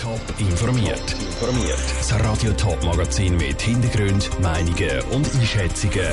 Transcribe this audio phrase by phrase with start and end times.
[0.00, 1.12] Top informiert.
[1.12, 1.78] Informiert.
[1.98, 6.06] Das Radio Top Magazin mit Hintergrund, Meinungen und Einschätzungen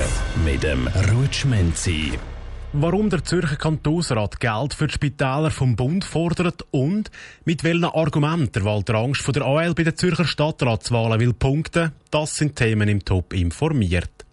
[0.44, 2.14] mit dem Rutschmenzi.
[2.74, 7.12] Warum der Zürcher Kantonsrat Geld für die Spitäler vom Bund fordert und
[7.46, 11.92] mit welchen Argumenten der Walter Angst von der AL bei den Zürcher Stadtratswahlen will punkten,
[12.10, 14.26] das sind Themen im Top informiert.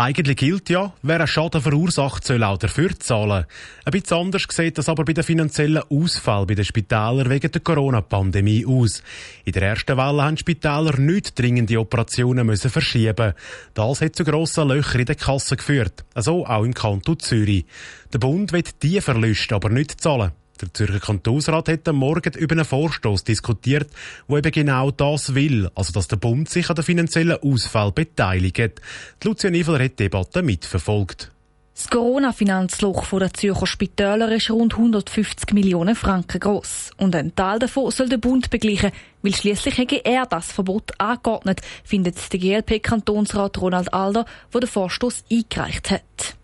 [0.00, 3.46] Eigentlich gilt ja, wer einen Schaden verursacht, soll auch dafür zahlen.
[3.84, 7.60] Ein bisschen anders sieht das aber bei den finanziellen Ausfall bei den Spitälern wegen der
[7.60, 9.02] Corona-Pandemie aus.
[9.44, 13.34] In der ersten Welle haben Spitäler nicht dringende Operationen müssen verschieben.
[13.74, 16.04] Das hat zu grossen Löchern in der Kasse geführt.
[16.14, 17.66] Also auch im Kanton Zürich.
[18.12, 20.30] Der Bund wird diese Verluste aber nicht zahlen.
[20.60, 23.88] Der Zürcher Kantonsrat hat am Morgen über einen Vorstoß diskutiert,
[24.26, 28.80] wo eben genau das will, also dass der Bund sich an den finanziellen Ausfall beteiligt.
[29.22, 31.30] Die Lucia Niveler hat die Debatte mitverfolgt.
[31.78, 36.90] Das Corona-Finanzloch der Zürcher Spitäler ist rund 150 Millionen Franken groß.
[36.96, 38.90] Und ein Teil davon soll der Bund begleichen,
[39.22, 45.22] weil schließlich hätte er das Verbot angeordnet, findet der GLP-Kantonsrat Ronald Alder, der den Vorstoß
[45.30, 46.02] eingereicht hat.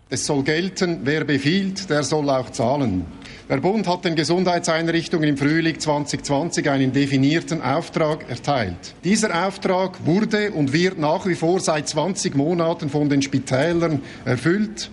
[0.09, 3.05] Es soll gelten, wer befiehlt, der soll auch zahlen.
[3.47, 8.95] Der Bund hat den Gesundheitseinrichtungen im Frühling 2020 einen definierten Auftrag erteilt.
[9.03, 14.89] Dieser Auftrag wurde und wird nach wie vor seit 20 Monaten von den Spitälern erfüllt.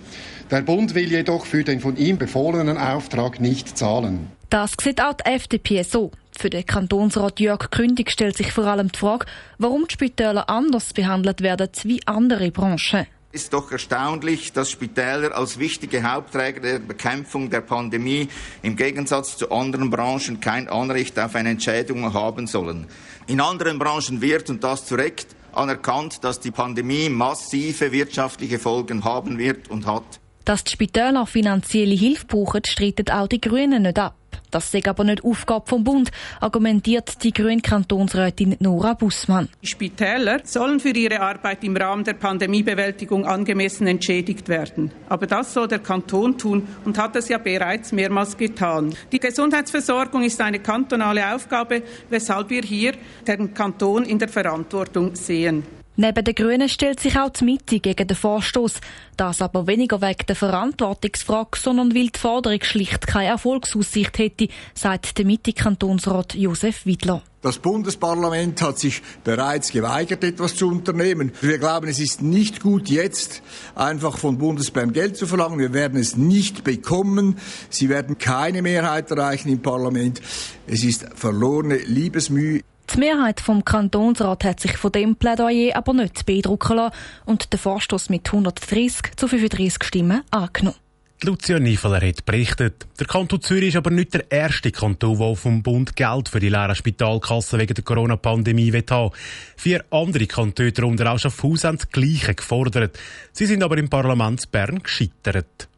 [0.51, 4.27] Der Bund will jedoch für den von ihm befohlenen Auftrag nicht zahlen.
[4.51, 6.11] Das sieht auch die FDP so.
[6.37, 9.25] Für den Kantonsrat Jörg Kündig stellt sich vor allem die Frage,
[9.57, 15.57] warum die Spitäler anders behandelt werden wie andere Branchen ist doch erstaunlich, dass Spitäler als
[15.57, 18.29] wichtige Hauptträger der Bekämpfung der Pandemie
[18.61, 22.85] im Gegensatz zu anderen Branchen kein Anrecht auf eine Entschädigung haben sollen.
[23.25, 29.03] In anderen Branchen wird, und das zu Recht, anerkannt, dass die Pandemie massive wirtschaftliche Folgen
[29.03, 30.03] haben wird und hat.
[30.45, 34.15] Dass die Spitäler finanzielle Hilfe brauchen, streiten auch die Grünen nicht ab.
[34.53, 39.49] Das sei aber nicht Aufgabe vom Bund, argumentiert die grüne Kantonsrätin Nora Bussmann.
[39.63, 44.91] Die Spitäler sollen für ihre Arbeit im Rahmen der Pandemiebewältigung angemessen entschädigt werden.
[45.09, 48.93] Aber das soll der Kanton tun und hat es ja bereits mehrmals getan.
[49.11, 51.81] Die Gesundheitsversorgung ist eine kantonale Aufgabe,
[52.11, 52.93] weshalb wir hier
[53.27, 55.63] den Kanton in der Verantwortung sehen.
[55.95, 58.81] Neben den Grünen stellt sich auch die Mitte gegen den Vorstoß.
[59.15, 65.19] Das aber weniger wegen der Verantwortungsfrage, sondern weil die Forderung schlicht keine Erfolgsaussicht hätte, sagt
[65.19, 67.21] der Mitte-Kantonsrat Josef Widler.
[67.43, 71.31] Das Bundesparlament hat sich bereits geweigert, etwas zu unternehmen.
[71.41, 73.43] Wir glauben, es ist nicht gut, jetzt
[73.75, 75.59] einfach von Bundesbern Geld zu verlangen.
[75.59, 77.37] Wir werden es nicht bekommen.
[77.69, 80.21] Sie werden keine Mehrheit erreichen im Parlament.
[80.65, 82.61] Es ist verlorene Liebesmühe.
[82.93, 86.95] Die Mehrheit vom Kantonsrat hat sich von dem Plädoyer aber nicht beeindrucken lassen
[87.25, 90.77] und den Vorstoß mit 130 zu 35 Stimmen angenommen.
[91.23, 92.85] Lucia Niveler hat berichtet.
[92.99, 96.49] Der Kanton Zürich ist aber nicht der erste Kanton, der vom Bund Geld für die
[96.49, 99.11] leeren Spitalkassen wegen der Corona-Pandemie haben
[99.55, 102.99] Vier andere Kantone, darunter auch Schaffhausen, haben das Gleiche gefordert.
[103.31, 105.69] Sie sind aber im Parlament Bern gescheitert.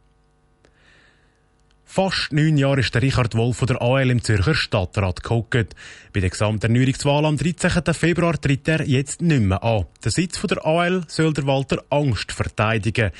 [1.95, 5.77] Fast neun Jahre ist der Richard Wolf von der AL im Zürcher Stadtrat gehockt.
[6.11, 7.93] Bei der Gesamterneuerungswahl am 13.
[7.93, 9.85] Februar tritt er jetzt nicht mehr an.
[10.03, 13.11] Der Sitz von der AL soll der Walter Angst verteidigen.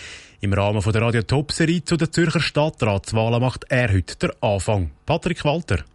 [0.42, 4.92] Im Rahmen der Radio Top Serie zu den Zürcher Stadtratswahlen macht er heute den Anfang.
[5.06, 5.86] Patrick Walter.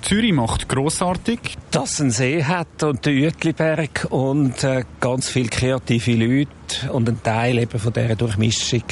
[0.00, 1.58] Zürich macht grossartig.
[1.72, 7.06] Dass es einen See hat und den Uetliberg und äh, ganz viele kreative Leute und
[7.06, 8.84] ein Teil eben von dieser Durchmischung,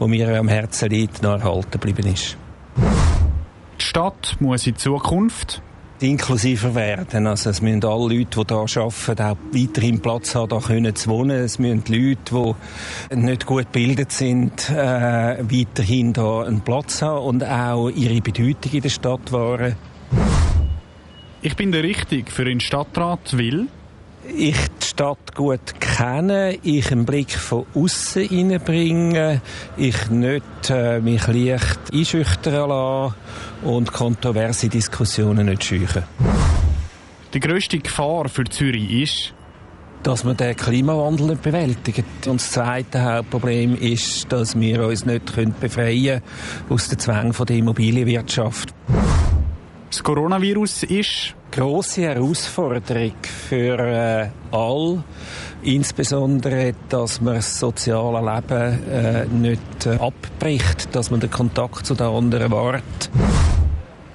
[0.00, 2.36] die mir am Herzen liegt, noch erhalten geblieben ist.
[3.94, 5.62] Die Stadt muss in Zukunft
[6.00, 7.28] inklusiver werden.
[7.28, 11.38] Also es müssen alle Leute, die hier arbeiten, auch weiterhin Platz haben, hier zu wohnen.
[11.38, 12.56] Es müssen Leute,
[13.12, 18.72] die nicht gut gebildet sind, äh, weiterhin hier einen Platz haben und auch ihre Bedeutung
[18.72, 19.76] in der Stadt wahren.
[21.42, 23.68] Ich bin der Richtige für den Stadtrat, will
[24.36, 29.40] ich die Stadt gut kenne, ich einen Blick von außen reinbringe,
[29.76, 33.14] ich nicht äh, mich leicht einschüchtern lasse
[33.62, 36.04] und kontroverse Diskussionen nicht scheuchen.
[37.32, 39.34] Die grösste Gefahr für Zürich ist,
[40.04, 42.04] dass wir den Klimawandel nicht bewältigen.
[42.26, 46.22] Und das zweite Hauptproblem ist, dass wir uns nicht befreien können
[46.68, 48.74] aus den Zwängen der Immobilienwirtschaft.
[49.90, 53.12] Das Coronavirus ist große Herausforderung
[53.48, 55.04] für äh, alle,
[55.62, 61.94] insbesondere, dass man das soziale Leben äh, nicht äh, abbricht, dass man den Kontakt zu
[61.94, 63.10] den anderen wahrt.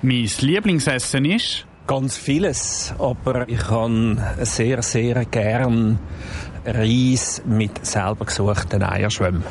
[0.02, 1.66] Mein Lieblingsessen ist?
[1.88, 5.98] Ganz vieles, aber ich kann sehr, sehr gern
[6.66, 9.44] Reis mit selber gesuchten Eierschwämmen.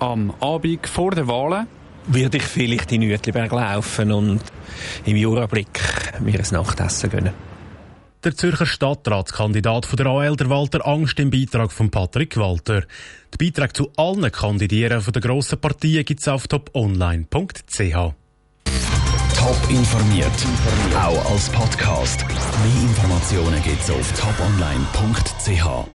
[0.00, 1.68] Am Abend vor der Wahlen
[2.06, 4.40] würde ich vielleicht in Uetliberg laufen und
[5.04, 5.80] im Jurablick
[6.20, 7.32] mir ein Nachtessen gönnen.
[8.24, 12.84] Der Zürcher Stadtratskandidat von der AL, der Walter Angst, im Beitrag von Patrick Walter.
[13.34, 18.14] Die Beiträge zu allen Kandidieren von der grossen Partien gibt es auf toponline.ch.
[19.34, 20.46] Top informiert,
[20.94, 22.24] auch als Podcast.
[22.28, 25.88] Mehr Informationen gibt es auf toponline.ch.